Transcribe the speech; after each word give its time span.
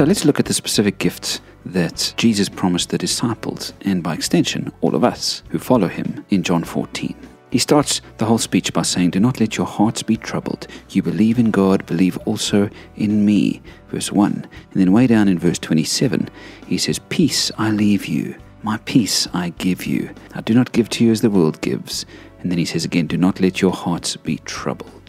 So 0.00 0.06
let's 0.06 0.24
look 0.24 0.40
at 0.40 0.46
the 0.46 0.54
specific 0.54 0.96
gifts 0.96 1.42
that 1.66 2.14
Jesus 2.16 2.48
promised 2.48 2.88
the 2.88 2.96
disciples, 2.96 3.74
and 3.82 4.02
by 4.02 4.14
extension, 4.14 4.72
all 4.80 4.94
of 4.94 5.04
us 5.04 5.42
who 5.50 5.58
follow 5.58 5.88
him 5.88 6.24
in 6.30 6.42
John 6.42 6.64
14. 6.64 7.14
He 7.50 7.58
starts 7.58 8.00
the 8.16 8.24
whole 8.24 8.38
speech 8.38 8.72
by 8.72 8.80
saying, 8.80 9.10
Do 9.10 9.20
not 9.20 9.40
let 9.40 9.58
your 9.58 9.66
hearts 9.66 10.02
be 10.02 10.16
troubled. 10.16 10.68
You 10.88 11.02
believe 11.02 11.38
in 11.38 11.50
God, 11.50 11.84
believe 11.84 12.16
also 12.24 12.70
in 12.96 13.26
me. 13.26 13.60
Verse 13.88 14.10
1. 14.10 14.32
And 14.32 14.72
then 14.72 14.90
way 14.92 15.06
down 15.06 15.28
in 15.28 15.38
verse 15.38 15.58
27, 15.58 16.30
he 16.66 16.78
says, 16.78 16.98
Peace 17.10 17.52
I 17.58 17.70
leave 17.70 18.06
you, 18.06 18.36
my 18.62 18.78
peace 18.86 19.28
I 19.34 19.50
give 19.50 19.84
you. 19.84 20.14
I 20.34 20.40
do 20.40 20.54
not 20.54 20.72
give 20.72 20.88
to 20.88 21.04
you 21.04 21.10
as 21.12 21.20
the 21.20 21.28
world 21.28 21.60
gives. 21.60 22.06
And 22.38 22.50
then 22.50 22.56
he 22.56 22.64
says 22.64 22.86
again, 22.86 23.06
Do 23.06 23.18
not 23.18 23.38
let 23.38 23.60
your 23.60 23.72
hearts 23.72 24.16
be 24.16 24.38
troubled. 24.46 24.99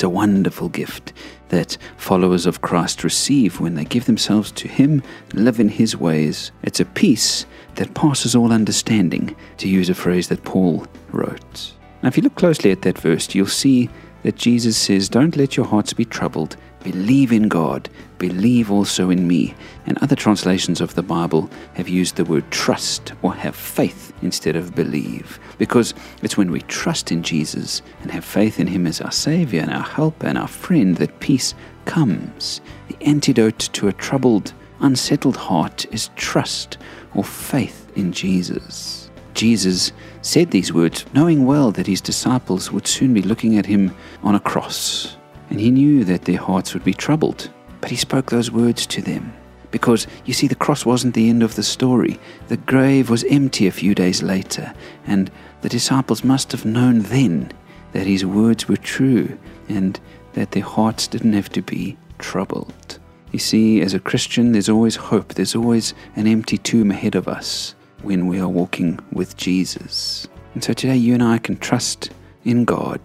It's 0.00 0.04
a 0.04 0.08
wonderful 0.08 0.70
gift 0.70 1.12
that 1.50 1.76
followers 1.98 2.46
of 2.46 2.62
Christ 2.62 3.04
receive 3.04 3.60
when 3.60 3.74
they 3.74 3.84
give 3.84 4.06
themselves 4.06 4.50
to 4.52 4.66
Him, 4.66 5.02
live 5.34 5.60
in 5.60 5.68
His 5.68 5.94
ways. 5.94 6.52
It's 6.62 6.80
a 6.80 6.86
peace 6.86 7.44
that 7.74 7.92
passes 7.92 8.34
all 8.34 8.50
understanding, 8.50 9.36
to 9.58 9.68
use 9.68 9.90
a 9.90 9.94
phrase 9.94 10.28
that 10.28 10.42
Paul 10.42 10.86
wrote. 11.12 11.74
Now, 12.02 12.08
if 12.08 12.16
you 12.16 12.22
look 12.22 12.36
closely 12.36 12.70
at 12.70 12.80
that 12.80 12.96
verse, 12.96 13.34
you'll 13.34 13.46
see 13.46 13.90
that 14.22 14.36
Jesus 14.36 14.78
says, 14.78 15.10
Don't 15.10 15.36
let 15.36 15.54
your 15.54 15.66
hearts 15.66 15.92
be 15.92 16.06
troubled. 16.06 16.56
Believe 16.82 17.30
in 17.30 17.48
God. 17.48 17.90
Believe 18.16 18.70
also 18.70 19.10
in 19.10 19.28
me. 19.28 19.54
And 19.84 19.98
other 19.98 20.16
translations 20.16 20.80
of 20.80 20.94
the 20.94 21.02
Bible 21.02 21.50
have 21.74 21.90
used 21.90 22.16
the 22.16 22.24
word 22.24 22.50
trust 22.50 23.12
or 23.20 23.34
have 23.34 23.54
faith 23.54 24.09
instead 24.22 24.56
of 24.56 24.74
believe. 24.74 25.38
Because 25.58 25.94
it's 26.22 26.36
when 26.36 26.50
we 26.50 26.60
trust 26.62 27.12
in 27.12 27.22
Jesus 27.22 27.82
and 28.02 28.10
have 28.10 28.24
faith 28.24 28.60
in 28.60 28.66
Him 28.66 28.86
as 28.86 29.00
our 29.00 29.12
Savior 29.12 29.60
and 29.60 29.70
our 29.70 29.82
helper 29.82 30.26
and 30.26 30.38
our 30.38 30.48
friend 30.48 30.96
that 30.96 31.20
peace 31.20 31.54
comes. 31.84 32.60
The 32.88 32.96
antidote 33.04 33.58
to 33.58 33.88
a 33.88 33.92
troubled, 33.92 34.52
unsettled 34.80 35.36
heart 35.36 35.86
is 35.92 36.10
trust 36.16 36.78
or 37.14 37.24
faith 37.24 37.90
in 37.96 38.12
Jesus. 38.12 39.10
Jesus 39.34 39.92
said 40.22 40.50
these 40.50 40.72
words, 40.72 41.06
knowing 41.14 41.46
well 41.46 41.70
that 41.72 41.86
his 41.86 42.00
disciples 42.00 42.70
would 42.70 42.86
soon 42.86 43.14
be 43.14 43.22
looking 43.22 43.56
at 43.56 43.66
him 43.66 43.94
on 44.22 44.34
a 44.34 44.40
cross, 44.40 45.16
and 45.48 45.58
he 45.58 45.70
knew 45.70 46.04
that 46.04 46.22
their 46.22 46.38
hearts 46.38 46.74
would 46.74 46.84
be 46.84 46.94
troubled. 46.94 47.50
But 47.80 47.90
he 47.90 47.96
spoke 47.96 48.30
those 48.30 48.50
words 48.50 48.86
to 48.88 49.00
them. 49.00 49.32
Because, 49.70 50.06
you 50.24 50.34
see, 50.34 50.46
the 50.48 50.54
cross 50.54 50.84
wasn't 50.84 51.14
the 51.14 51.28
end 51.28 51.42
of 51.42 51.54
the 51.54 51.62
story. 51.62 52.18
The 52.48 52.56
grave 52.56 53.08
was 53.08 53.24
empty 53.24 53.66
a 53.66 53.72
few 53.72 53.94
days 53.94 54.22
later, 54.22 54.74
and 55.06 55.30
the 55.62 55.68
disciples 55.68 56.24
must 56.24 56.52
have 56.52 56.64
known 56.64 57.00
then 57.00 57.52
that 57.92 58.06
his 58.06 58.24
words 58.24 58.68
were 58.68 58.76
true 58.76 59.38
and 59.68 59.98
that 60.32 60.52
their 60.52 60.64
hearts 60.64 61.06
didn't 61.06 61.32
have 61.32 61.50
to 61.50 61.62
be 61.62 61.96
troubled. 62.18 62.98
You 63.32 63.38
see, 63.38 63.80
as 63.80 63.94
a 63.94 64.00
Christian, 64.00 64.52
there's 64.52 64.68
always 64.68 64.96
hope, 64.96 65.34
there's 65.34 65.54
always 65.54 65.94
an 66.16 66.26
empty 66.26 66.58
tomb 66.58 66.90
ahead 66.90 67.14
of 67.14 67.28
us 67.28 67.74
when 68.02 68.26
we 68.26 68.40
are 68.40 68.48
walking 68.48 68.98
with 69.12 69.36
Jesus. 69.36 70.26
And 70.54 70.64
so 70.64 70.72
today, 70.72 70.96
you 70.96 71.14
and 71.14 71.22
I 71.22 71.38
can 71.38 71.56
trust 71.56 72.10
in 72.44 72.64
God 72.64 73.00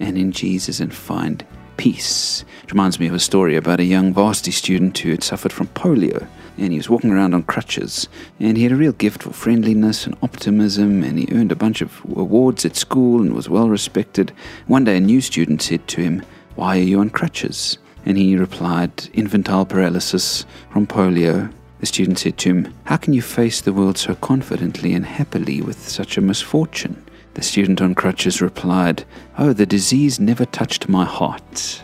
and 0.00 0.16
in 0.16 0.32
Jesus 0.32 0.80
and 0.80 0.94
find 0.94 1.44
peace. 1.92 2.44
It 2.64 2.72
reminds 2.72 2.98
me 2.98 3.06
of 3.06 3.14
a 3.14 3.20
story 3.20 3.54
about 3.54 3.78
a 3.78 3.84
young 3.84 4.12
varsity 4.12 4.50
student 4.50 4.98
who 4.98 5.12
had 5.12 5.22
suffered 5.22 5.52
from 5.52 5.68
polio 5.68 6.26
and 6.58 6.72
he 6.72 6.78
was 6.78 6.90
walking 6.90 7.12
around 7.12 7.32
on 7.32 7.44
crutches 7.44 8.08
and 8.40 8.56
he 8.56 8.64
had 8.64 8.72
a 8.72 8.82
real 8.84 8.90
gift 8.90 9.22
for 9.22 9.30
friendliness 9.30 10.04
and 10.04 10.16
optimism 10.20 11.04
and 11.04 11.16
he 11.16 11.28
earned 11.30 11.52
a 11.52 11.62
bunch 11.64 11.80
of 11.82 12.02
awards 12.16 12.64
at 12.64 12.74
school 12.74 13.22
and 13.22 13.34
was 13.34 13.48
well 13.48 13.68
respected. 13.68 14.32
One 14.66 14.82
day 14.82 14.96
a 14.96 15.00
new 15.00 15.20
student 15.20 15.62
said 15.62 15.86
to 15.86 16.00
him, 16.00 16.24
"Why 16.56 16.76
are 16.78 16.88
you 16.90 16.98
on 16.98 17.10
crutches?" 17.10 17.78
And 18.04 18.18
he 18.18 18.36
replied, 18.36 19.08
"Infantile 19.12 19.64
paralysis 19.64 20.44
from 20.72 20.88
polio." 20.88 21.52
The 21.78 21.86
student 21.86 22.18
said 22.18 22.36
to 22.38 22.48
him, 22.48 22.74
How 22.84 22.96
can 22.96 23.12
you 23.12 23.22
face 23.22 23.60
the 23.60 23.72
world 23.78 23.96
so 23.96 24.16
confidently 24.16 24.92
and 24.92 25.06
happily 25.06 25.62
with 25.62 25.88
such 25.88 26.18
a 26.18 26.20
misfortune? 26.30 26.96
The 27.36 27.42
student 27.42 27.82
on 27.82 27.94
crutches 27.94 28.40
replied, 28.40 29.04
Oh, 29.36 29.52
the 29.52 29.66
disease 29.66 30.18
never 30.18 30.46
touched 30.46 30.88
my 30.88 31.04
heart. 31.04 31.82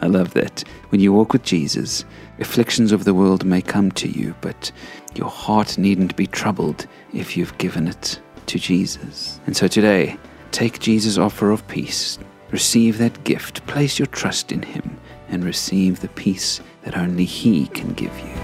I 0.00 0.06
love 0.06 0.32
that. 0.32 0.64
When 0.88 1.02
you 1.02 1.12
walk 1.12 1.34
with 1.34 1.42
Jesus, 1.42 2.06
afflictions 2.38 2.90
of 2.90 3.04
the 3.04 3.12
world 3.12 3.44
may 3.44 3.60
come 3.60 3.92
to 3.92 4.08
you, 4.08 4.34
but 4.40 4.72
your 5.14 5.28
heart 5.28 5.76
needn't 5.76 6.16
be 6.16 6.26
troubled 6.26 6.86
if 7.12 7.36
you've 7.36 7.58
given 7.58 7.88
it 7.88 8.18
to 8.46 8.58
Jesus. 8.58 9.38
And 9.44 9.54
so 9.54 9.68
today, 9.68 10.16
take 10.50 10.80
Jesus' 10.80 11.18
offer 11.18 11.50
of 11.50 11.68
peace, 11.68 12.18
receive 12.50 12.96
that 12.96 13.22
gift, 13.22 13.66
place 13.66 13.98
your 13.98 14.06
trust 14.06 14.50
in 14.50 14.62
Him, 14.62 14.98
and 15.28 15.44
receive 15.44 16.00
the 16.00 16.08
peace 16.08 16.62
that 16.84 16.96
only 16.96 17.26
He 17.26 17.66
can 17.66 17.92
give 17.92 18.18
you. 18.18 18.39